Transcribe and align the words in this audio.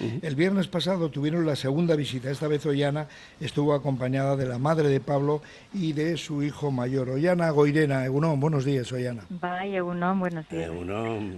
El 0.00 0.34
viernes 0.36 0.68
pasado 0.68 1.10
tuvieron 1.10 1.44
la 1.46 1.56
segunda 1.56 1.96
visita. 1.96 2.30
Esta 2.30 2.48
vez 2.48 2.64
Ollana 2.66 3.06
estuvo 3.40 3.74
acompañada 3.74 4.36
de 4.36 4.46
la 4.46 4.58
madre 4.58 4.88
de 4.88 5.00
Pablo 5.00 5.42
y 5.72 5.92
de 5.92 6.16
su 6.16 6.42
hijo 6.42 6.70
mayor. 6.70 7.10
Ollana 7.10 7.50
Goirena, 7.50 8.04
Egunon, 8.04 8.38
buenos 8.38 8.64
días, 8.64 8.90
Ollana. 8.92 9.24
Vaya, 9.28 9.78
Egunon, 9.78 10.20
buenos 10.20 10.48
días. 10.48 10.70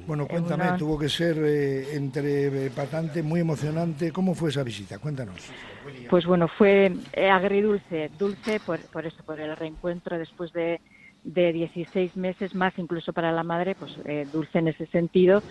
Bueno, 0.07 0.27
cuéntame, 0.27 0.79
tuvo 0.79 0.99
que 0.99 1.09
ser 1.09 1.37
eh, 1.39 1.95
entre 1.95 2.67
eh, 2.67 2.71
patante, 2.71 3.23
muy 3.23 3.41
emocionante. 3.41 4.13
¿Cómo 4.13 4.35
fue 4.35 4.51
esa 4.51 4.63
visita? 4.63 4.99
Cuéntanos. 4.99 5.37
Pues 6.09 6.27
bueno, 6.27 6.49
fue 6.49 6.93
eh, 7.13 7.31
agridulce, 7.31 8.11
dulce 8.19 8.61
por, 8.61 8.81
por 8.91 9.07
eso, 9.07 9.23
por 9.25 9.41
el 9.41 9.57
reencuentro 9.57 10.19
después 10.19 10.53
de 10.53 10.81
de 11.25 11.53
16 11.53 12.17
meses 12.17 12.55
más 12.55 12.73
incluso 12.79 13.13
para 13.13 13.33
la 13.33 13.43
madre, 13.43 13.75
pues 13.75 13.93
eh, 14.05 14.27
dulce 14.33 14.59
en 14.59 14.69
ese 14.69 14.87
sentido, 14.87 15.43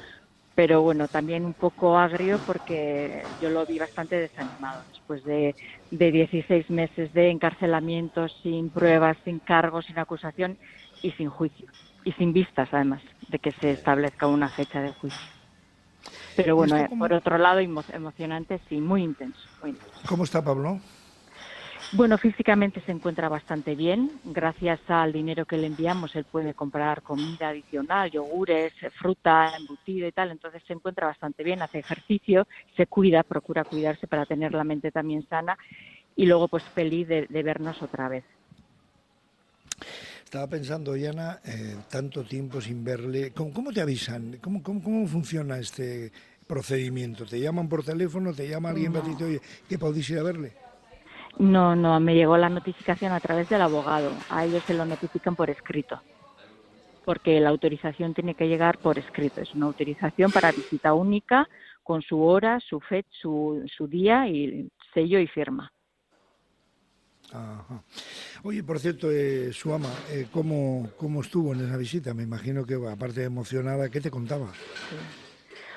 pero 0.55 0.81
bueno, 0.81 1.07
también 1.07 1.45
un 1.45 1.53
poco 1.53 1.97
agrio 1.97 2.39
porque 2.45 3.23
yo 3.41 3.49
lo 3.49 3.65
vi 3.65 3.79
bastante 3.79 4.15
desanimado 4.15 4.83
después 4.89 5.23
de, 5.23 5.55
de 5.91 6.11
16 6.11 6.69
meses 6.69 7.13
de 7.13 7.29
encarcelamiento 7.29 8.27
sin 8.43 8.69
pruebas, 8.69 9.17
sin 9.23 9.39
cargos, 9.39 9.85
sin 9.85 9.97
acusación 9.97 10.57
y 11.01 11.11
sin 11.11 11.29
juicio. 11.29 11.67
Y 12.03 12.11
sin 12.13 12.33
vistas, 12.33 12.69
además, 12.71 13.01
de 13.27 13.39
que 13.39 13.51
se 13.51 13.71
establezca 13.71 14.27
una 14.27 14.49
fecha 14.49 14.81
de 14.81 14.91
juicio. 14.93 15.19
Pero 16.35 16.55
bueno, 16.55 16.77
eh, 16.77 16.89
por 16.97 17.11
otro 17.13 17.37
lado, 17.37 17.59
emocionante, 17.59 18.59
sí, 18.69 18.79
muy 18.79 19.03
intenso, 19.03 19.39
muy 19.61 19.71
intenso. 19.71 19.99
¿Cómo 20.07 20.23
está 20.23 20.43
Pablo? 20.43 20.79
Bueno, 21.91 22.19
físicamente 22.19 22.81
se 22.85 22.91
encuentra 22.91 23.29
bastante 23.29 23.73
bien. 23.73 24.11
Gracias 24.23 24.79
al 24.87 25.11
dinero 25.11 25.45
que 25.45 25.57
le 25.57 25.65
enviamos, 25.65 26.15
él 26.15 26.23
puede 26.23 26.53
comprar 26.53 27.01
comida 27.01 27.49
adicional, 27.49 28.11
yogures, 28.11 28.73
fruta, 28.99 29.53
embutido 29.57 30.07
y 30.07 30.11
tal. 30.11 30.29
Entonces 30.29 30.61
se 30.67 30.73
encuentra 30.73 31.07
bastante 31.07 31.43
bien, 31.43 31.63
hace 31.63 31.79
ejercicio, 31.79 32.47
se 32.77 32.85
cuida, 32.85 33.23
procura 33.23 33.63
cuidarse 33.63 34.05
para 34.05 34.27
tener 34.27 34.53
la 34.53 34.63
mente 34.63 34.91
también 34.91 35.27
sana 35.27 35.57
y 36.15 36.27
luego 36.27 36.47
pues 36.47 36.63
feliz 36.75 37.07
de, 37.07 37.25
vernos 37.43 37.81
otra 37.81 38.07
vez. 38.07 38.23
Estaba 40.23 40.45
pensando, 40.45 40.93
Diana, 40.93 41.39
eh, 41.43 41.75
tanto 41.89 42.23
tiempo 42.23 42.61
sin 42.61 42.83
verle. 42.83 43.31
¿Cómo, 43.33 43.73
te 43.73 43.81
avisan? 43.81 44.37
¿Cómo, 44.39 44.61
¿Cómo, 44.61 45.07
funciona 45.07 45.57
este 45.57 46.11
procedimiento? 46.45 47.25
¿Te 47.25 47.39
llaman 47.39 47.67
por 47.67 47.83
teléfono? 47.83 48.31
¿Te 48.31 48.47
llama 48.47 48.69
alguien 48.69 48.93
para 48.93 49.05
decirte, 49.05 49.23
oye, 49.23 49.41
que 49.67 49.79
podéis 49.79 50.07
ir 50.11 50.19
a 50.19 50.23
verle? 50.23 50.68
No, 51.39 51.73
no, 51.75 51.99
me 52.01 52.15
llegó 52.15 52.37
la 52.37 52.49
notificación 52.49 53.13
a 53.13 53.19
través 53.19 53.47
del 53.49 53.61
abogado. 53.61 54.11
A 54.29 54.45
ellos 54.45 54.61
se 54.67 54.73
lo 54.73 54.85
notifican 54.85 55.35
por 55.35 55.49
escrito, 55.49 56.01
porque 57.05 57.39
la 57.39 57.49
autorización 57.49 58.13
tiene 58.13 58.35
que 58.35 58.47
llegar 58.47 58.77
por 58.79 58.99
escrito. 58.99 59.41
Es 59.41 59.55
una 59.55 59.67
autorización 59.67 60.31
para 60.31 60.51
visita 60.51 60.93
única 60.93 61.47
con 61.81 62.01
su 62.01 62.21
hora, 62.21 62.59
su 62.59 62.81
fecha, 62.81 63.09
su, 63.21 63.63
su 63.73 63.87
día 63.87 64.27
y 64.27 64.69
sello 64.93 65.17
y 65.19 65.27
firma. 65.27 65.71
Ajá. 67.31 67.83
Oye, 68.43 68.63
por 68.63 68.79
cierto, 68.79 69.09
eh, 69.11 69.53
su 69.53 69.73
ama, 69.73 69.89
eh, 70.09 70.27
¿cómo, 70.31 70.89
¿cómo 70.97 71.21
estuvo 71.21 71.53
en 71.53 71.61
esa 71.61 71.77
visita? 71.77 72.13
Me 72.13 72.23
imagino 72.23 72.65
que, 72.65 72.75
aparte 72.75 73.21
de 73.21 73.27
emocionada, 73.27 73.89
¿qué 73.89 74.01
te 74.01 74.11
contaba? 74.11 74.51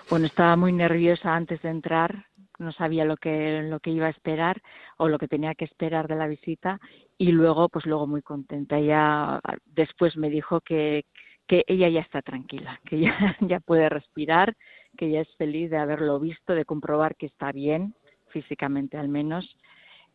Bueno, 0.09 0.27
estaba 0.27 0.57
muy 0.57 0.73
nerviosa 0.73 1.35
antes 1.35 1.61
de 1.63 1.71
entrar, 1.71 2.27
no 2.59 2.73
sabía 2.73 3.05
lo 3.05 3.17
que, 3.17 3.63
lo 3.63 3.81
que 3.81 3.91
iba 3.91 4.07
a 4.07 4.11
esperar 4.11 4.61
o 4.97 5.09
lo 5.09 5.19
que 5.19 5.29
tenía 5.29 5.55
que 5.55 5.65
esperar 5.65 6.09
de 6.09 6.17
la 6.17 6.27
visita 6.27 6.81
y 7.19 7.33
luego, 7.33 7.69
pues 7.69 7.87
luego 7.87 8.07
muy 8.07 8.23
contenta. 8.23 8.79
Ella 8.79 9.41
después 9.67 10.17
me 10.17 10.31
dijo 10.31 10.61
que, 10.61 11.05
que 11.47 11.65
ella 11.67 11.89
ya 11.89 12.01
está 12.01 12.23
tranquila, 12.23 12.81
que 12.85 13.01
ya, 13.01 13.37
ya 13.41 13.61
puede 13.61 13.89
respirar, 13.89 14.57
que 14.97 15.07
ella 15.07 15.23
es 15.23 15.37
feliz 15.37 15.71
de 15.71 15.79
haberlo 15.79 16.21
visto, 16.21 16.55
de 16.55 16.65
comprobar 16.65 17.17
que 17.17 17.27
está 17.27 17.53
bien, 17.53 17.95
físicamente 18.29 18.97
al 18.97 19.09
menos, 19.09 19.57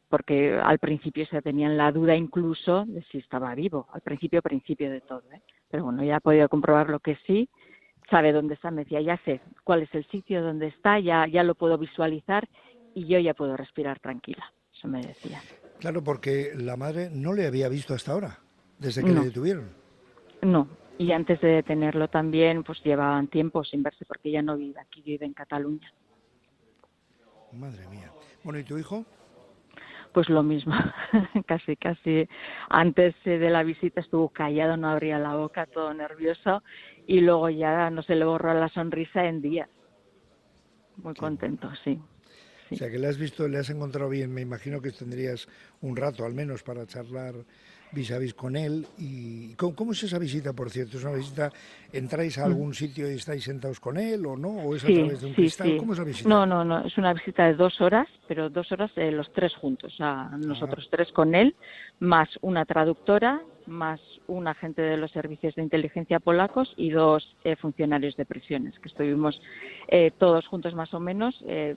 porque 0.09 0.57
al 0.63 0.79
principio 0.79 1.25
se 1.25 1.41
tenían 1.41 1.77
la 1.77 1.91
duda 1.91 2.15
incluso 2.15 2.85
de 2.85 3.03
si 3.03 3.17
estaba 3.17 3.53
vivo, 3.55 3.87
al 3.93 4.01
principio, 4.01 4.41
principio 4.41 4.89
de 4.89 5.01
todo, 5.01 5.23
¿eh? 5.33 5.41
pero 5.69 5.83
bueno, 5.83 6.03
ya 6.03 6.17
ha 6.17 6.19
podido 6.21 6.47
comprobar 6.49 6.89
lo 6.89 6.99
que 6.99 7.17
sí 7.27 7.49
sabe 8.09 8.31
dónde 8.31 8.55
está, 8.55 8.71
me 8.71 8.83
decía, 8.83 9.01
ya 9.01 9.17
sé 9.25 9.41
cuál 9.63 9.83
es 9.83 9.93
el 9.93 10.05
sitio 10.07 10.41
donde 10.41 10.67
está, 10.67 10.99
ya, 10.99 11.27
ya 11.27 11.43
lo 11.43 11.55
puedo 11.55 11.77
visualizar 11.77 12.47
y 12.93 13.05
yo 13.05 13.19
ya 13.19 13.33
puedo 13.33 13.55
respirar 13.57 13.99
tranquila. 13.99 14.51
Eso 14.75 14.87
me 14.87 15.01
decía. 15.01 15.41
Claro, 15.79 16.03
porque 16.03 16.51
la 16.55 16.75
madre 16.77 17.09
no 17.11 17.33
le 17.33 17.45
había 17.45 17.69
visto 17.69 17.93
hasta 17.93 18.11
ahora, 18.11 18.39
desde 18.79 19.03
que 19.03 19.11
le 19.11 19.21
detuvieron. 19.21 19.69
No, 20.41 20.67
y 20.97 21.11
antes 21.11 21.39
de 21.41 21.49
detenerlo 21.49 22.07
también, 22.07 22.63
pues 22.63 22.83
llevaban 22.83 23.27
tiempo 23.27 23.63
sin 23.63 23.83
verse 23.83 24.05
porque 24.05 24.29
ella 24.29 24.41
no 24.41 24.57
vive 24.57 24.79
aquí, 24.79 25.01
vive 25.01 25.25
en 25.25 25.33
Cataluña. 25.33 25.91
Madre 27.51 27.87
mía. 27.87 28.11
Bueno, 28.43 28.59
¿y 28.59 28.63
tu 28.63 28.77
hijo? 28.77 29.05
Pues 30.17 30.29
lo 30.29 30.41
mismo, 30.41 30.73
casi, 31.45 31.75
casi. 31.75 32.27
Antes 32.69 33.13
de 33.23 33.51
la 33.51 33.61
visita 33.61 34.01
estuvo 34.01 34.29
callado, 34.29 34.75
no 34.75 34.89
abría 34.89 35.19
la 35.19 35.35
boca, 35.35 35.67
todo 35.67 35.93
nervioso, 35.93 36.63
y 37.05 37.21
luego 37.21 37.51
ya 37.51 37.91
no 37.91 38.01
se 38.01 38.15
le 38.15 38.25
borró 38.25 38.51
la 38.55 38.67
sonrisa 38.69 39.25
en 39.25 39.43
días. 39.43 39.69
Muy 41.03 41.13
contento, 41.13 41.69
sí. 41.83 42.01
O 42.71 42.75
sea, 42.75 42.89
que 42.89 42.97
le 42.97 43.05
has 43.05 43.19
visto, 43.19 43.47
le 43.47 43.59
has 43.59 43.69
encontrado 43.69 44.09
bien. 44.09 44.33
Me 44.33 44.41
imagino 44.41 44.81
que 44.81 44.89
tendrías 44.89 45.47
un 45.81 45.95
rato 45.95 46.25
al 46.25 46.33
menos 46.33 46.63
para 46.63 46.87
charlar 46.87 47.35
vis 47.91 48.11
a 48.11 48.17
vis 48.17 48.33
con 48.33 48.55
él. 48.55 48.85
¿Y 48.97 49.53
cómo, 49.55 49.91
es 49.91 50.03
esa 50.03 50.19
visita, 50.19 50.53
por 50.53 50.69
cierto? 50.69 50.97
¿Es 50.97 51.03
una 51.03 51.15
visita, 51.15 51.51
entráis 51.91 52.37
a 52.37 52.41
mm. 52.41 52.45
algún 52.45 52.73
sitio 52.73 53.11
y 53.11 53.15
estáis 53.15 53.43
sentados 53.43 53.79
con 53.79 53.97
él 53.97 54.25
o 54.25 54.35
no? 54.35 54.49
¿O 54.49 54.75
es 54.75 54.83
a 54.83 54.87
través 54.87 55.21
de 55.21 55.27
un 55.27 55.33
cristal? 55.33 55.77
¿Cómo 55.77 55.93
es 55.93 55.99
la 55.99 56.05
visita? 56.05 56.29
No, 56.29 56.45
no, 56.45 56.63
no, 56.63 56.85
es 56.85 56.97
una 56.97 57.13
visita 57.13 57.45
de 57.45 57.55
dos 57.55 57.79
horas, 57.81 58.07
pero 58.27 58.49
dos 58.49 58.71
horas 58.71 58.91
eh, 58.95 59.11
los 59.11 59.31
tres 59.33 59.53
juntos, 59.55 59.93
o 59.93 59.97
sea, 59.97 60.29
nosotros 60.37 60.87
tres 60.91 61.11
con 61.11 61.35
él, 61.35 61.55
más 61.99 62.29
una 62.41 62.65
traductora 62.65 63.41
más 63.67 63.99
un 64.27 64.47
agente 64.47 64.81
de 64.81 64.97
los 64.97 65.11
servicios 65.11 65.55
de 65.55 65.63
inteligencia 65.63 66.19
polacos 66.19 66.73
y 66.77 66.89
dos 66.89 67.35
eh, 67.43 67.55
funcionarios 67.55 68.15
de 68.15 68.25
prisiones, 68.25 68.77
que 68.79 68.89
estuvimos 68.89 69.41
eh, 69.87 70.11
todos 70.17 70.47
juntos 70.47 70.73
más 70.73 70.93
o 70.93 70.99
menos, 70.99 71.35
eh, 71.47 71.75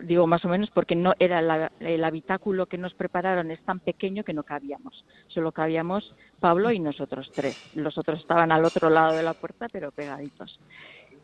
digo 0.00 0.26
más 0.26 0.44
o 0.44 0.48
menos 0.48 0.70
porque 0.70 0.96
no 0.96 1.14
era 1.18 1.70
el 1.80 2.04
habitáculo 2.04 2.66
que 2.66 2.78
nos 2.78 2.94
prepararon 2.94 3.50
es 3.50 3.60
tan 3.60 3.80
pequeño 3.80 4.24
que 4.24 4.34
no 4.34 4.42
cabíamos, 4.42 5.04
solo 5.28 5.52
cabíamos 5.52 6.14
Pablo 6.40 6.70
y 6.72 6.78
nosotros 6.78 7.30
tres, 7.34 7.56
los 7.74 7.96
otros 7.98 8.20
estaban 8.20 8.52
al 8.52 8.64
otro 8.64 8.90
lado 8.90 9.16
de 9.16 9.22
la 9.22 9.34
puerta 9.34 9.68
pero 9.72 9.92
pegaditos. 9.92 10.58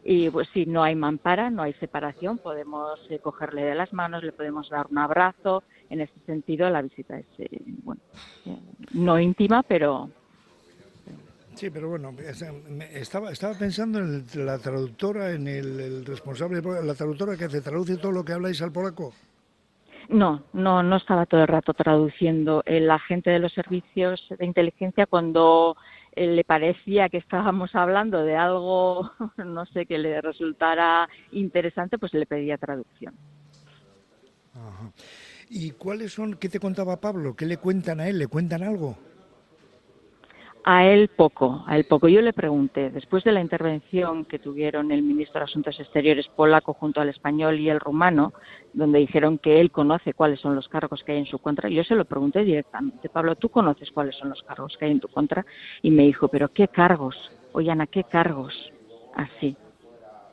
Y 0.05 0.29
pues 0.29 0.49
si 0.53 0.67
no 0.67 0.83
hay 0.83 0.95
mampara, 0.95 1.49
no 1.49 1.63
hay 1.63 1.73
separación, 1.75 2.37
podemos 2.37 3.01
cogerle 3.23 3.63
de 3.63 3.75
las 3.75 3.93
manos, 3.95 4.23
le 4.23 4.33
podemos 4.33 4.69
dar 4.69 4.87
un 4.91 4.99
abrazo, 4.99 5.63
en 5.89 6.03
ese 6.03 6.13
sentido 6.27 6.69
la 6.69 6.83
visita 6.83 7.19
es, 7.19 7.27
eh, 7.39 7.49
bueno, 7.83 8.01
eh, 8.45 8.59
no 8.93 9.19
íntima, 9.19 9.63
pero... 9.63 10.11
Sí, 11.55 11.71
pero 11.71 11.89
bueno, 11.89 12.13
estaba, 12.93 13.31
estaba 13.31 13.55
pensando 13.57 14.01
en 14.01 14.25
la 14.45 14.59
traductora, 14.59 15.33
en 15.33 15.47
el, 15.47 16.05
responsable, 16.05 16.61
la 16.83 16.95
traductora 16.95 17.37
que 17.37 17.49
te 17.49 17.61
traduce 17.61 17.97
todo 17.97 18.11
lo 18.11 18.25
que 18.25 18.33
habláis 18.33 18.61
al 18.61 18.73
polaco. 18.73 19.13
No, 20.09 20.43
no, 20.53 20.83
no 20.83 20.97
estaba 20.97 21.27
todo 21.27 21.43
el 21.43 21.49
rato 21.49 21.73
traduciendo. 21.73 22.63
El 22.67 22.91
agente 22.91 23.31
de 23.31 23.39
los 23.39 23.53
servicios 23.53 24.27
de 24.37 24.45
inteligencia 24.45 25.07
cuando 25.07 25.77
eh, 25.77 26.04
le 26.17 26.45
parecía 26.45 27.09
que 27.09 27.19
estábamos 27.19 27.75
hablando 27.75 28.23
de 28.25 28.37
algo, 28.37 29.11
no 29.37 29.67
sé, 29.67 29.87
que 29.87 29.99
le 29.99 30.21
resultara 30.21 31.09
interesante, 31.33 31.99
pues 31.99 32.15
le 32.15 32.27
pedía 32.27 32.59
traducción. 32.59 33.15
Ajá. 34.55 34.93
¿Y 35.49 35.73
cuáles 35.73 36.13
son, 36.13 36.35
qué 36.35 36.49
te 36.49 36.61
contaba 36.61 37.01
Pablo? 37.01 37.35
¿Qué 37.37 37.47
le 37.47 37.59
cuentan 37.59 38.01
a 38.01 38.09
él? 38.09 38.19
¿Le 38.19 38.27
cuentan 38.27 38.63
algo? 38.63 38.97
A 40.67 40.87
él 40.87 41.09
poco, 41.09 41.63
a 41.67 41.77
él 41.77 41.85
poco. 41.85 42.09
Yo 42.09 42.23
le 42.23 42.33
pregunté, 42.33 42.89
después 42.89 43.23
de 43.23 43.33
la 43.33 43.43
intervención 43.43 44.25
que 44.25 44.39
tuvieron 44.39 44.93
el 44.93 45.03
ministro 45.03 45.41
de 45.41 45.45
Asuntos 45.45 45.79
Exteriores 45.79 46.27
polaco 46.29 46.73
junto 46.73 47.03
al 47.03 47.11
español 47.11 47.61
y 47.61 47.69
el 47.69 47.81
rumano, 47.81 48.33
donde 48.73 48.99
dijeron 48.99 49.37
que 49.37 49.61
él 49.61 49.71
conoce 49.71 50.15
cuáles 50.15 50.41
son 50.41 50.55
los 50.55 50.69
cargos 50.69 51.05
que 51.05 51.13
hay 51.13 51.19
en 51.19 51.27
su 51.27 51.39
contra, 51.39 51.69
yo 51.69 51.85
se 51.85 51.95
lo 51.95 52.07
pregunté 52.07 52.45
directamente, 52.45 53.11
Pablo, 53.11 53.37
¿tú 53.37 53.51
conoces 53.51 53.91
cuáles 53.91 54.17
son 54.17 54.31
los 54.31 54.43
cargos 54.43 54.75
que 54.79 54.87
hay 54.87 54.93
en 54.93 55.01
tu 55.01 55.09
contra? 55.09 55.45
Y 55.83 55.91
me 55.91 56.05
dijo, 56.05 56.29
¿pero 56.29 56.49
qué 56.49 56.69
cargos? 56.69 57.15
Oye, 57.53 57.71
Ana, 57.71 57.87
¿qué 57.87 58.05
cargos? 58.05 58.55
Así. 59.15 59.57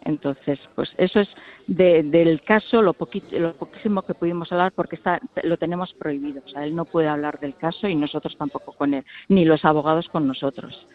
Entonces, 0.03 0.59
pues 0.75 0.91
eso 0.97 1.19
es 1.19 1.29
del 1.67 2.41
caso 2.41 2.81
lo, 2.81 2.95
lo 3.31 3.53
poquísimo 3.53 4.01
que 4.01 4.13
pudimos 4.13 4.51
hablar 4.51 4.71
porque 4.71 4.95
está, 4.95 5.19
lo 5.43 5.57
tenemos 5.57 5.93
prohibido. 5.93 6.41
O 6.45 6.49
sea, 6.49 6.63
él 6.65 6.75
no 6.75 6.85
puede 6.85 7.07
hablar 7.07 7.39
del 7.39 7.55
caso 7.55 7.87
y 7.87 7.95
nosotros 7.95 8.35
tampoco 8.37 8.73
con 8.73 8.93
él, 8.93 9.05
ni 9.27 9.45
los 9.45 9.63
abogados 9.63 10.07
con 10.09 10.27
nosotros 10.27 10.87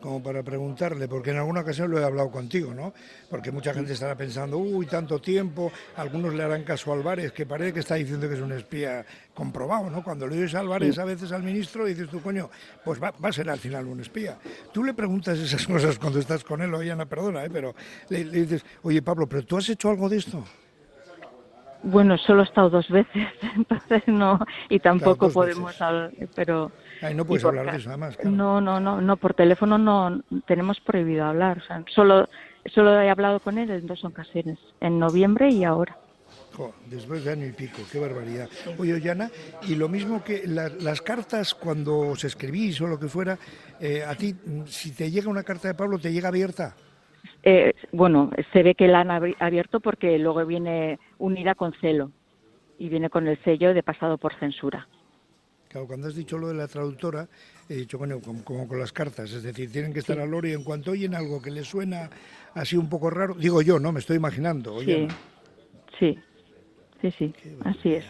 como 0.00 0.22
para 0.22 0.42
preguntarle, 0.42 1.08
porque 1.08 1.30
en 1.30 1.38
alguna 1.38 1.60
ocasión 1.60 1.90
lo 1.90 1.98
he 1.98 2.04
hablado 2.04 2.30
contigo, 2.30 2.74
¿no? 2.74 2.92
Porque 3.30 3.50
mucha 3.50 3.72
gente 3.72 3.92
estará 3.92 4.16
pensando, 4.16 4.58
uy, 4.58 4.86
tanto 4.86 5.20
tiempo, 5.20 5.72
algunos 5.96 6.34
le 6.34 6.42
harán 6.42 6.64
caso 6.64 6.92
a 6.92 6.96
Álvarez, 6.96 7.32
que 7.32 7.46
parece 7.46 7.72
que 7.72 7.80
está 7.80 7.94
diciendo 7.94 8.28
que 8.28 8.34
es 8.34 8.40
un 8.40 8.52
espía 8.52 9.04
comprobado, 9.34 9.90
¿no? 9.90 10.02
Cuando 10.02 10.26
le 10.26 10.36
dices 10.36 10.54
a 10.54 10.60
Álvarez 10.60 10.98
a 10.98 11.04
veces 11.04 11.32
al 11.32 11.42
ministro, 11.42 11.84
dices 11.84 12.08
tú, 12.08 12.20
coño, 12.20 12.50
pues 12.84 13.02
va, 13.02 13.12
a 13.20 13.32
ser 13.32 13.48
al 13.48 13.58
final 13.58 13.86
un 13.86 14.00
espía. 14.00 14.38
Tú 14.72 14.84
le 14.84 14.94
preguntas 14.94 15.38
esas 15.38 15.66
cosas 15.72 15.98
cuando 15.98 16.18
estás 16.18 16.44
con 16.44 16.60
él, 16.62 16.72
oye, 16.74 16.92
Ana, 16.92 17.06
perdona, 17.06 17.44
¿eh? 17.44 17.50
pero 17.50 17.74
le, 18.08 18.24
le 18.24 18.42
dices, 18.42 18.64
oye, 18.82 19.02
Pablo, 19.02 19.26
¿pero 19.26 19.44
tú 19.44 19.56
has 19.56 19.68
hecho 19.68 19.90
algo 19.90 20.08
de 20.08 20.18
esto? 20.18 20.44
Bueno, 21.82 22.16
solo 22.16 22.42
he 22.42 22.44
estado 22.44 22.70
dos 22.70 22.88
veces, 22.88 23.28
entonces 23.56 24.02
no, 24.06 24.38
y 24.68 24.78
tampoco 24.78 25.30
podemos 25.30 25.80
hablar, 25.80 26.12
pero... 26.34 26.70
Ay, 27.00 27.14
no 27.14 27.24
puedes 27.24 27.44
hablar 27.44 27.72
de 27.72 27.78
eso, 27.78 27.88
además. 27.88 28.16
No, 28.22 28.60
no, 28.60 28.78
no, 28.78 29.00
no, 29.00 29.16
por 29.16 29.34
teléfono 29.34 29.78
no, 29.78 30.22
tenemos 30.46 30.78
prohibido 30.80 31.24
hablar, 31.24 31.58
o 31.58 31.62
sea, 31.62 31.84
solo, 31.92 32.28
solo 32.66 33.00
he 33.00 33.10
hablado 33.10 33.40
con 33.40 33.58
él 33.58 33.70
en 33.70 33.86
dos 33.86 34.04
ocasiones, 34.04 34.58
en 34.80 35.00
noviembre 35.00 35.50
y 35.50 35.64
ahora. 35.64 35.96
después 36.86 37.24
de 37.24 37.32
año 37.32 37.46
y 37.46 37.52
pico, 37.52 37.82
qué 37.90 37.98
barbaridad. 37.98 38.48
Oye, 38.78 38.94
Ollana, 38.94 39.28
y 39.62 39.74
lo 39.74 39.88
mismo 39.88 40.22
que 40.22 40.46
las 40.46 41.02
cartas 41.02 41.52
cuando 41.54 41.98
os 41.98 42.22
escribís 42.22 42.80
o 42.80 42.86
lo 42.86 42.98
que 42.98 43.08
fuera, 43.08 43.36
eh, 43.80 44.04
a 44.04 44.14
ti, 44.14 44.36
si 44.66 44.92
te 44.92 45.10
llega 45.10 45.28
una 45.28 45.42
carta 45.42 45.66
de 45.66 45.74
Pablo, 45.74 45.98
¿te 45.98 46.12
llega 46.12 46.28
abierta? 46.28 46.76
Eh, 47.42 47.74
bueno, 47.90 48.30
se 48.52 48.62
ve 48.62 48.74
que 48.74 48.86
la 48.86 49.00
han 49.00 49.10
abierto 49.10 49.80
porque 49.80 50.18
luego 50.18 50.46
viene 50.46 50.98
unida 51.18 51.54
con 51.54 51.72
celo 51.80 52.12
y 52.78 52.88
viene 52.88 53.10
con 53.10 53.26
el 53.26 53.42
sello 53.42 53.74
de 53.74 53.82
pasado 53.82 54.16
por 54.16 54.34
censura. 54.38 54.86
Claro, 55.68 55.86
cuando 55.86 56.08
has 56.08 56.14
dicho 56.14 56.36
lo 56.36 56.48
de 56.48 56.54
la 56.54 56.68
traductora, 56.68 57.26
he 57.68 57.74
dicho, 57.74 57.98
bueno, 57.98 58.20
como, 58.20 58.68
con 58.68 58.78
las 58.78 58.92
cartas, 58.92 59.32
es 59.32 59.42
decir, 59.42 59.72
tienen 59.72 59.92
que 59.92 60.00
estar 60.00 60.18
al 60.20 60.32
oro 60.34 60.46
y 60.46 60.52
en 60.52 60.62
cuanto 60.64 60.90
oyen 60.90 61.14
algo 61.14 61.40
que 61.40 61.50
les 61.50 61.66
suena 61.66 62.10
así 62.54 62.76
un 62.76 62.88
poco 62.88 63.08
raro, 63.08 63.34
digo 63.34 63.62
yo, 63.62 63.78
¿no? 63.78 63.90
Me 63.90 64.00
estoy 64.00 64.16
imaginando. 64.18 64.78
Sí, 64.80 65.08
sí, 65.98 66.18
sí, 67.00 67.10
sí, 67.18 67.34
así 67.64 67.94
es. 67.94 68.04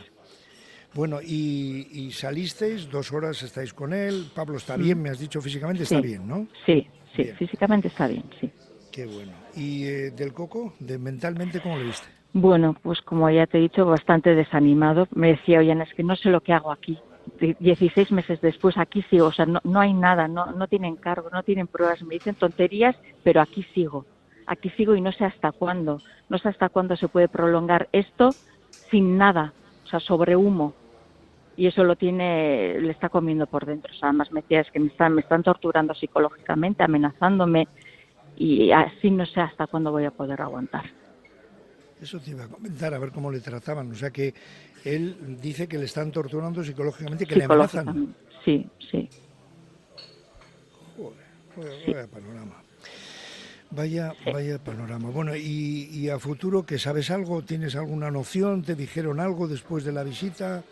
Bueno, 0.94 1.20
y, 1.22 2.10
salisteis, 2.12 2.90
dos 2.90 3.12
horas 3.12 3.42
estáis 3.42 3.72
con 3.72 3.92
él, 3.92 4.30
Pablo 4.34 4.58
está 4.58 4.76
bien, 4.76 5.00
me 5.00 5.10
has 5.10 5.18
dicho 5.18 5.40
físicamente, 5.40 5.84
está 5.84 6.00
bien, 6.00 6.26
¿no? 6.26 6.48
Sí, 6.66 6.86
sí, 7.16 7.24
físicamente 7.38 7.88
está 7.88 8.08
bien, 8.08 8.24
sí. 8.40 8.50
Qué 8.92 9.06
bueno. 9.06 9.32
¿Y 9.56 9.86
eh, 9.86 10.10
del 10.10 10.34
Coco, 10.34 10.74
mentalmente, 10.80 11.60
cómo 11.60 11.78
lo 11.78 11.84
viste? 11.84 12.06
Bueno, 12.34 12.76
pues 12.82 13.00
como 13.00 13.28
ya 13.30 13.46
te 13.46 13.58
he 13.58 13.62
dicho, 13.62 13.86
bastante 13.86 14.34
desanimado. 14.34 15.08
Me 15.14 15.28
decía, 15.28 15.60
oye, 15.60 15.72
es 15.72 15.94
que 15.94 16.02
no 16.02 16.14
sé 16.14 16.28
lo 16.28 16.42
que 16.42 16.52
hago 16.52 16.70
aquí. 16.70 16.98
16 17.40 18.12
meses 18.12 18.40
después 18.40 18.76
aquí 18.76 19.02
sigo, 19.08 19.26
o 19.26 19.32
sea, 19.32 19.46
no, 19.46 19.60
no 19.64 19.80
hay 19.80 19.92
nada, 19.94 20.28
no, 20.28 20.46
no 20.52 20.66
tienen 20.66 20.96
cargo, 20.96 21.30
no 21.30 21.42
tienen 21.42 21.66
pruebas, 21.68 22.02
me 22.02 22.14
dicen 22.14 22.34
tonterías, 22.34 22.96
pero 23.22 23.40
aquí 23.40 23.64
sigo, 23.74 24.04
aquí 24.46 24.70
sigo 24.70 24.96
y 24.96 25.00
no 25.00 25.12
sé 25.12 25.24
hasta 25.24 25.52
cuándo, 25.52 26.00
no 26.28 26.38
sé 26.38 26.48
hasta 26.48 26.68
cuándo 26.68 26.96
se 26.96 27.08
puede 27.08 27.28
prolongar 27.28 27.88
esto 27.92 28.34
sin 28.90 29.16
nada, 29.18 29.52
o 29.84 29.86
sea, 29.88 30.00
sobre 30.00 30.36
humo. 30.36 30.74
Y 31.56 31.66
eso 31.66 31.84
lo 31.84 31.96
tiene, 31.96 32.80
le 32.80 32.90
está 32.92 33.08
comiendo 33.08 33.46
por 33.46 33.66
dentro. 33.66 33.92
O 33.92 33.96
sea, 33.96 34.08
además 34.08 34.32
me 34.32 34.40
decía, 34.40 34.60
es 34.60 34.70
que 34.70 34.80
me 34.80 34.86
están, 34.86 35.14
me 35.14 35.20
están 35.20 35.42
torturando 35.42 35.94
psicológicamente, 35.94 36.82
amenazándome, 36.82 37.68
y 38.36 38.72
así 38.72 39.10
no 39.10 39.26
sé 39.26 39.40
hasta 39.40 39.66
cuándo 39.66 39.90
voy 39.90 40.04
a 40.04 40.10
poder 40.10 40.40
aguantar. 40.40 40.84
Eso 42.00 42.18
te 42.18 42.32
iba 42.32 42.44
a 42.44 42.48
comentar, 42.48 42.92
a 42.94 42.98
ver 42.98 43.12
cómo 43.12 43.30
le 43.30 43.38
trataban. 43.38 43.92
O 43.92 43.94
sea 43.94 44.10
que 44.10 44.34
él 44.84 45.38
dice 45.40 45.68
que 45.68 45.78
le 45.78 45.84
están 45.84 46.10
torturando 46.10 46.64
psicológicamente, 46.64 47.26
que 47.26 47.36
le 47.36 47.44
amenazan. 47.44 48.14
Sí, 48.44 48.66
sí. 48.90 49.08
Joder, 51.54 51.72
vaya, 51.86 52.06
panorama. 52.08 52.62
Vaya, 53.70 54.14
vaya 54.32 54.58
panorama. 54.58 55.10
Bueno, 55.10 55.36
y, 55.36 56.08
a 56.08 56.18
futuro, 56.18 56.64
¿que 56.64 56.78
sabes 56.78 57.10
algo? 57.10 57.42
¿Tienes 57.42 57.76
alguna 57.76 58.10
noción? 58.10 58.62
¿Te 58.62 58.74
dijeron 58.74 59.20
algo 59.20 59.46
después 59.46 59.84
de 59.84 59.92
la 59.92 60.02
visita? 60.02 60.64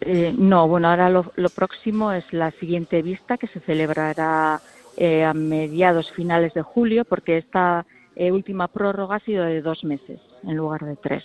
Eh, 0.00 0.34
no, 0.36 0.66
bueno, 0.66 0.88
ahora 0.88 1.10
lo, 1.10 1.32
lo 1.36 1.48
próximo 1.48 2.12
es 2.12 2.24
la 2.32 2.50
siguiente 2.52 3.02
vista 3.02 3.36
que 3.36 3.46
se 3.48 3.60
celebrará 3.60 4.60
eh, 5.00 5.24
a 5.24 5.32
mediados 5.32 6.10
finales 6.10 6.52
de 6.54 6.62
julio, 6.62 7.04
porque 7.04 7.38
esta 7.38 7.86
eh, 8.16 8.32
última 8.32 8.66
prórroga 8.66 9.14
ha 9.14 9.20
sido 9.20 9.44
de 9.44 9.62
dos 9.62 9.84
meses 9.84 10.20
en 10.42 10.56
lugar 10.56 10.80
de 10.80 10.96
tres. 10.96 11.24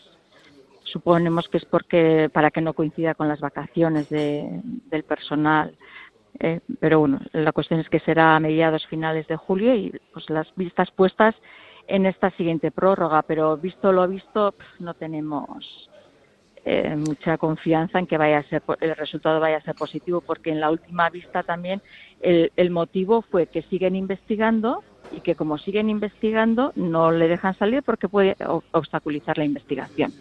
Suponemos 0.84 1.50
que 1.50 1.58
es 1.58 1.66
porque 1.66 2.30
para 2.32 2.52
que 2.52 2.62
no 2.62 2.74
coincida 2.74 3.16
con 3.16 3.28
las 3.28 3.40
vacaciones 3.40 4.10
del 4.10 5.04
personal. 5.08 5.76
Eh, 6.40 6.60
pero 6.80 7.00
bueno, 7.00 7.20
la 7.32 7.52
cuestión 7.52 7.80
es 7.80 7.90
que 7.90 8.00
será 8.02 8.36
a 8.36 8.40
mediados 8.40 8.86
finales 8.86 9.26
de 9.28 9.38
julio 9.38 9.74
y 9.74 10.00
pues 10.14 10.30
las 10.30 10.54
vistas 10.56 10.92
puestas 10.92 11.34
en 11.88 12.06
esta 12.06 12.30
siguiente 12.38 12.70
prórroga. 12.70 13.24
Pero 13.24 13.58
visto 13.58 13.92
lo 13.92 14.08
visto, 14.08 14.54
no 14.78 14.94
tenemos 14.94 15.90
eh, 16.66 16.96
mucha 16.96 17.38
confianza 17.38 18.00
en 18.00 18.08
que 18.08 18.18
vaya 18.18 18.40
a 18.40 18.44
ser 18.44 18.64
el 18.80 18.96
resultado 18.96 19.40
vaya 19.40 19.58
a 19.58 19.62
ser 19.62 19.76
positivo 19.76 20.22
porque 20.22 20.50
en 20.50 20.62
la 20.62 20.72
última 20.72 21.10
vista 21.10 21.44
también 21.44 21.82
el, 22.22 22.52
el, 22.56 22.70
motivo 22.70 23.22
fue 23.22 23.48
que 23.48 23.64
siguen 23.64 23.98
investigando 23.98 24.82
y 25.12 25.20
que 25.20 25.36
como 25.36 25.58
siguen 25.58 25.90
investigando 25.90 26.72
no 26.76 27.12
le 27.12 27.28
dejan 27.28 27.58
salir 27.58 27.84
porque 27.84 28.08
puede 28.08 28.38
obstaculizar 28.72 29.38
la 29.38 29.44
investigación. 29.44 30.14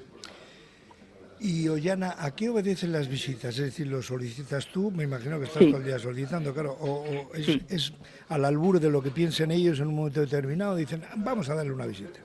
Y 1.43 1.69
Ollana, 1.69 2.15
¿a 2.19 2.33
qué 2.37 2.49
obedecen 2.49 2.93
las 2.93 3.09
visitas? 3.09 3.59
Es 3.59 3.65
decir, 3.65 3.89
¿lo 3.89 4.00
solicitas 4.00 4.69
tú? 4.69 4.93
Me 4.93 5.03
imagino 5.03 5.41
que 5.41 5.47
estás 5.47 5.65
todo 5.65 5.79
el 5.79 5.85
día 5.85 5.99
solicitando, 5.99 6.55
claro. 6.55 6.77
¿O, 6.81 7.05
es, 7.35 7.59
es, 7.69 7.93
al 8.29 8.44
albur 8.44 8.79
de 8.79 8.89
lo 8.89 9.03
que 9.03 9.11
piensen 9.11 9.50
ellos 9.50 9.81
en 9.81 9.89
un 9.89 9.97
momento 9.97 10.21
determinado? 10.21 10.77
Dicen, 10.77 11.03
vamos 11.17 11.49
a 11.49 11.56
darle 11.56 11.73
una 11.73 11.87
visita. 11.87 12.21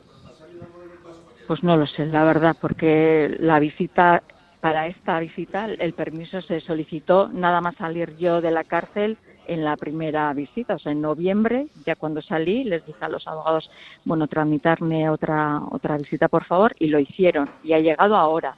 Pues 1.48 1.64
no 1.64 1.78
lo 1.78 1.88
sé, 1.88 2.06
la 2.06 2.26
verdad, 2.26 2.58
porque 2.60 3.34
la 3.40 3.60
visita, 3.60 4.22
para 4.60 4.88
esta 4.88 5.18
visita, 5.20 5.66
el 5.66 5.94
permiso 5.94 6.42
se 6.42 6.60
solicitó 6.60 7.30
nada 7.30 7.62
más 7.62 7.76
salir 7.76 8.18
yo 8.18 8.42
de 8.42 8.52
la 8.52 8.66
cárcel 8.66 9.18
en 9.48 9.64
la 9.64 9.78
primera 9.78 10.34
visita, 10.34 10.76
o 10.76 10.80
sea, 10.80 10.92
en 10.92 11.02
noviembre, 11.02 11.68
ya 11.86 11.96
cuando 11.96 12.22
salí, 12.22 12.66
les 12.66 12.86
dije 12.86 13.00
a 13.06 13.08
los 13.08 13.26
abogados, 13.28 13.72
bueno, 14.04 14.28
tramitarme 14.28 15.10
otra, 15.10 15.62
otra 15.72 15.98
visita, 15.98 16.28
por 16.28 16.44
favor, 16.44 16.76
y 16.80 16.88
lo 16.88 17.00
hicieron, 17.00 17.50
y 17.64 17.72
ha 17.72 17.80
llegado 17.80 18.18
ahora. 18.18 18.58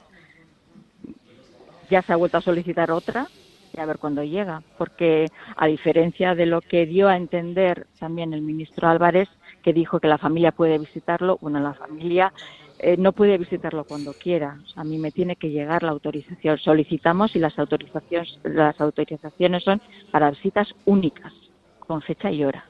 Ya 1.88 2.02
se 2.02 2.12
ha 2.12 2.16
vuelto 2.16 2.38
a 2.38 2.42
solicitar 2.42 2.90
otra, 2.90 3.28
y 3.72 3.80
a 3.80 3.86
ver 3.86 3.98
cuándo 3.98 4.24
llega, 4.24 4.62
porque 4.76 5.26
a 5.56 5.66
diferencia 5.68 6.34
de 6.34 6.46
lo 6.46 6.60
que 6.60 6.86
dio 6.86 7.08
a 7.08 7.16
entender 7.16 7.86
también 8.00 8.34
el 8.34 8.42
ministro 8.42 8.88
Álvarez, 8.88 9.28
que 9.62 9.72
dijo 9.72 10.00
que 10.00 10.08
la 10.08 10.18
familia 10.18 10.52
puede 10.52 10.78
visitarlo, 10.78 11.38
bueno, 11.40 11.60
la 11.60 11.74
familia 11.74 12.32
eh, 12.82 12.96
no 12.96 13.12
puede 13.12 13.36
visitarlo 13.36 13.84
cuando 13.84 14.14
quiera. 14.14 14.58
a 14.74 14.84
mí 14.84 14.96
me 14.96 15.12
tiene 15.12 15.36
que 15.36 15.50
llegar 15.50 15.82
la 15.82 15.90
autorización. 15.90 16.56
Solicitamos 16.56 17.36
y 17.36 17.38
las 17.38 17.58
autorizaciones, 17.58 18.38
las 18.42 18.80
autorizaciones 18.80 19.64
son 19.64 19.82
para 20.10 20.30
visitas 20.30 20.74
únicas, 20.86 21.32
con 21.80 22.00
fecha 22.00 22.30
y 22.30 22.42
hora. 22.42 22.64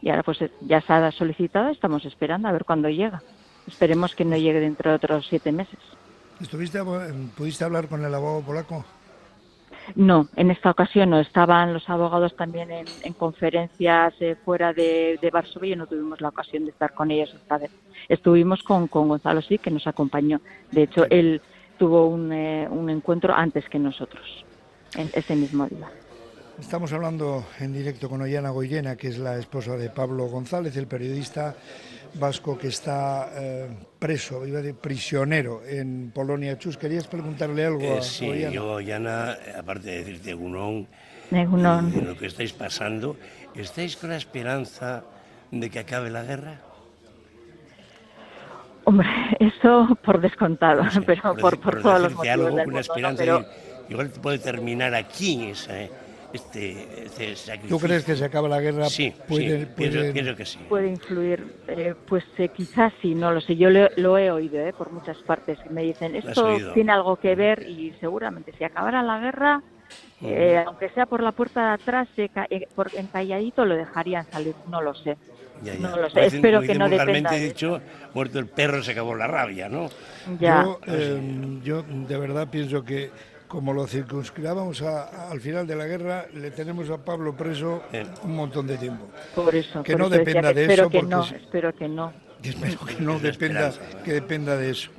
Y 0.00 0.10
ahora 0.10 0.24
pues 0.24 0.38
ya 0.62 0.80
se 0.80 0.92
ha 0.92 1.12
solicitado, 1.12 1.68
estamos 1.68 2.04
esperando 2.04 2.48
a 2.48 2.52
ver 2.52 2.64
cuándo 2.64 2.88
llega. 2.88 3.22
Esperemos 3.68 4.16
que 4.16 4.24
no 4.24 4.36
llegue 4.36 4.58
dentro 4.58 4.90
de 4.90 4.96
otros 4.96 5.24
siete 5.28 5.52
meses. 5.52 5.78
¿Estuviste, 6.40 6.80
¿Pudiste 7.36 7.62
hablar 7.62 7.86
con 7.86 8.04
el 8.04 8.12
abogado 8.12 8.42
polaco? 8.42 8.84
No, 9.94 10.28
en 10.36 10.50
esta 10.50 10.70
ocasión 10.70 11.10
no. 11.10 11.20
Estaban 11.20 11.72
los 11.72 11.88
abogados 11.88 12.34
también 12.36 12.70
en, 12.70 13.12
conferencias 13.14 14.14
eh, 14.20 14.36
fuera 14.44 14.72
de, 14.72 15.18
de, 15.20 15.30
Varsovia 15.30 15.74
y 15.74 15.76
no 15.76 15.86
tuvimos 15.86 16.20
la 16.20 16.28
ocasión 16.28 16.64
de 16.64 16.70
estar 16.70 16.94
con 16.94 17.10
ellos 17.10 17.32
esta 17.34 17.58
vez. 17.58 17.70
Estuvimos 18.08 18.62
con, 18.62 18.86
Gonzalo 18.86 19.42
sí, 19.42 19.58
que 19.58 19.70
nos 19.70 19.86
acompañó. 19.86 20.40
De 20.70 20.84
hecho, 20.84 21.04
él 21.10 21.40
tuvo 21.78 22.06
un, 22.06 22.32
eh, 22.32 22.66
un 22.70 22.88
encuentro 22.90 23.34
antes 23.34 23.68
que 23.68 23.78
nosotros, 23.78 24.44
en 24.96 25.10
ese 25.14 25.36
mismo 25.36 25.66
día. 25.66 25.88
Estamos 26.58 26.92
hablando 26.92 27.44
en 27.60 27.72
directo 27.72 28.08
con 28.08 28.20
Ollana 28.20 28.50
Goyena, 28.50 28.96
que 28.96 29.08
es 29.08 29.18
la 29.18 29.36
esposa 29.38 29.76
de 29.76 29.90
Pablo 29.90 30.26
González, 30.26 30.76
el 30.76 30.86
periodista 30.86 31.56
vasco 32.14 32.58
que 32.58 32.68
está 32.68 33.30
eh, 33.34 33.68
preso, 33.98 34.46
iba 34.46 34.60
de 34.60 34.74
prisionero 34.74 35.62
en 35.66 36.10
Polonia. 36.14 36.58
Chus, 36.58 36.76
¿querías 36.76 37.06
preguntarle 37.06 37.64
algo 37.64 37.82
eh, 37.82 37.98
a 37.98 38.02
Sí, 38.02 38.46
yo, 38.52 38.72
Ollana, 38.72 39.36
aparte 39.58 39.90
de 39.90 39.98
decirte 39.98 40.34
Gunón, 40.34 40.86
de 41.30 42.02
lo 42.02 42.16
que 42.16 42.26
estáis 42.26 42.52
pasando, 42.52 43.16
¿estáis 43.54 43.96
con 43.96 44.10
la 44.10 44.16
esperanza 44.16 45.04
de 45.50 45.70
que 45.70 45.78
acabe 45.78 46.10
la 46.10 46.22
guerra? 46.22 46.60
Hombre, 48.84 49.08
eso 49.40 49.96
por 50.04 50.20
descontado, 50.20 50.82
pero 51.06 51.34
por, 51.36 51.58
por, 51.60 51.80
todos 51.80 52.02
los 52.02 52.14
motivos 52.14 52.46
algo, 52.46 52.62
una 52.70 52.80
esperanza 52.80 53.24
igual 53.88 54.10
puede 54.10 54.38
terminar 54.38 54.94
aquí 54.94 55.50
esa, 55.50 55.82
eh, 55.82 55.90
este, 56.32 57.04
este, 57.04 57.36
sacrificio. 57.36 57.76
¿Tú 57.76 57.84
crees 57.84 58.04
que 58.04 58.16
se 58.16 58.24
acaba 58.24 58.48
la 58.48 58.60
guerra? 58.60 58.86
Sí, 58.86 59.12
puede, 59.28 59.66
Pienso, 59.66 60.36
que 60.36 60.46
sí. 60.46 60.58
Puede 60.68 60.88
influir, 60.88 61.60
eh, 61.68 61.94
pues 62.06 62.24
eh, 62.38 62.48
quizás 62.48 62.92
sí, 63.02 63.14
no 63.14 63.32
lo 63.32 63.40
sé. 63.40 63.56
Yo 63.56 63.68
lo, 63.70 64.18
he 64.18 64.30
oído 64.30 64.58
eh, 64.58 64.72
por 64.72 64.90
muchas 64.92 65.18
partes. 65.18 65.58
Me 65.70 65.82
dicen, 65.82 66.16
esto 66.16 66.72
tiene 66.74 66.92
algo 66.92 67.16
que 67.16 67.34
ver 67.34 67.68
y 67.68 67.92
seguramente 68.00 68.52
si 68.56 68.64
acabara 68.64 69.02
la 69.02 69.18
guerra, 69.18 69.62
aunque 70.66 70.88
sea 70.90 71.06
por 71.06 71.22
la 71.22 71.32
puerta 71.32 71.68
de 71.68 71.72
atrás, 71.74 72.08
por 72.74 72.90
encalladito 72.94 73.64
lo 73.64 73.76
dejarían 73.76 74.24
salir, 74.30 74.54
no 74.70 74.80
lo 74.80 74.94
sé. 74.94 75.16
No 75.78 75.96
lo 75.96 76.10
sé, 76.10 76.26
espero 76.26 76.60
que 76.62 76.74
no 76.74 76.88
dependa. 76.88 77.30
De 77.30 77.38
dicho, 77.38 77.80
muerto 78.14 78.38
el 78.40 78.46
perro 78.46 78.82
se 78.82 78.92
acabó 78.92 79.14
la 79.14 79.28
rabia, 79.28 79.68
¿no? 79.68 79.88
Ya. 80.40 80.64
Yo, 80.64 80.80
yo 81.62 81.82
de 81.82 82.18
verdad 82.18 82.48
pienso 82.50 82.82
que 82.82 83.10
como 83.52 83.74
lo 83.74 83.86
circunscribábamos 83.86 84.80
al 84.80 85.38
final 85.38 85.66
de 85.66 85.76
la 85.76 85.86
guerra, 85.86 86.24
le 86.32 86.50
tenemos 86.52 86.88
a 86.88 86.96
Pablo 86.96 87.36
preso 87.36 87.82
un 88.24 88.34
montón 88.34 88.66
de 88.66 88.78
tiempo. 88.78 89.10
Por 89.34 89.54
eso. 89.54 89.82
Que 89.82 89.94
no 89.94 90.08
dependa 90.08 90.54
de 90.54 90.72
eso. 90.72 90.84
Porque 90.84 91.02
no, 91.02 91.22
espero 91.22 91.74
que 91.74 91.86
no. 91.86 92.12
Espero 92.42 92.78
que 92.84 93.00
no 93.00 93.18
dependa, 93.20 93.72
que 94.04 94.14
dependa 94.14 94.56
de 94.56 94.70
eso. 94.70 94.90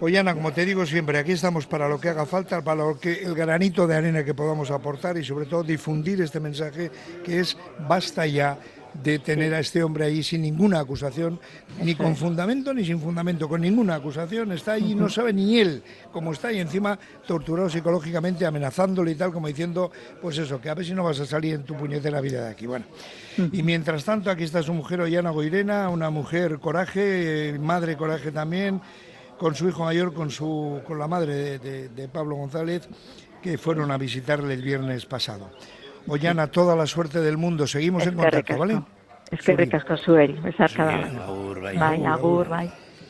Oye, 0.00 0.16
Ana, 0.16 0.32
como 0.32 0.52
te 0.52 0.64
digo 0.64 0.86
siempre, 0.86 1.18
aquí 1.18 1.32
estamos 1.32 1.66
para 1.66 1.86
lo 1.88 2.00
que 2.00 2.08
haga 2.08 2.24
falta, 2.24 2.62
para 2.62 2.82
lo 2.82 2.98
que 2.98 3.24
el 3.24 3.34
granito 3.34 3.86
de 3.86 3.96
arena 3.96 4.24
que 4.24 4.32
podamos 4.32 4.70
aportar 4.70 5.18
y 5.18 5.24
sobre 5.24 5.44
todo 5.44 5.64
difundir 5.64 6.22
este 6.22 6.40
mensaje 6.40 6.90
que 7.24 7.40
es 7.40 7.58
basta 7.86 8.24
ya 8.26 8.56
de 8.94 9.18
tener 9.18 9.54
a 9.54 9.60
este 9.60 9.82
hombre 9.82 10.06
ahí 10.06 10.22
sin 10.22 10.42
ninguna 10.42 10.80
acusación, 10.80 11.38
ni 11.82 11.94
con 11.94 12.16
fundamento 12.16 12.72
ni 12.74 12.84
sin 12.84 13.00
fundamento, 13.00 13.48
con 13.48 13.60
ninguna 13.60 13.96
acusación, 13.96 14.52
está 14.52 14.72
ahí, 14.72 14.94
no 14.94 15.08
sabe 15.08 15.32
ni 15.32 15.58
él 15.58 15.82
cómo 16.12 16.32
está 16.32 16.52
y 16.52 16.58
encima 16.58 16.98
torturado 17.26 17.68
psicológicamente, 17.68 18.46
amenazándole 18.46 19.12
y 19.12 19.14
tal, 19.14 19.32
como 19.32 19.46
diciendo, 19.48 19.90
pues 20.20 20.38
eso, 20.38 20.60
que 20.60 20.70
a 20.70 20.74
ver 20.74 20.84
si 20.84 20.94
no 20.94 21.04
vas 21.04 21.20
a 21.20 21.26
salir 21.26 21.54
en 21.54 21.64
tu 21.64 21.76
puñetera 21.76 22.20
vida 22.20 22.44
de 22.44 22.50
aquí. 22.50 22.66
Bueno, 22.66 22.86
y 23.52 23.62
mientras 23.62 24.04
tanto 24.04 24.30
aquí 24.30 24.44
está 24.44 24.62
su 24.62 24.74
mujer 24.74 25.00
Ollana 25.00 25.30
Goirena, 25.30 25.88
una 25.88 26.10
mujer 26.10 26.58
coraje, 26.58 27.56
madre 27.60 27.96
coraje 27.96 28.32
también, 28.32 28.80
con 29.38 29.54
su 29.54 29.68
hijo 29.68 29.84
mayor, 29.84 30.12
con, 30.12 30.30
su, 30.30 30.80
con 30.86 30.98
la 30.98 31.06
madre 31.06 31.58
de, 31.58 32.08
Pablo 32.08 32.36
González, 32.36 32.88
que 33.40 33.56
fueron 33.56 33.90
a 33.90 33.96
visitarle 33.96 34.54
el 34.54 34.62
viernes 34.62 35.06
pasado. 35.06 35.50
Ollana, 36.06 36.46
toda 36.46 36.76
la 36.76 36.86
suerte 36.86 37.20
del 37.20 37.36
mundo. 37.36 37.66
Seguimos 37.66 38.06
en 38.06 38.14
contacto, 38.14 38.56
¿vale? 38.56 38.80
Es 39.30 39.42
que 39.42 39.56
ricasco, 39.56 39.96
cada 40.74 40.94
Agur, 41.24 41.60
bai. 41.60 41.76
Bai, 41.76 42.04
agur, 42.04 42.48
bai. 42.48 42.70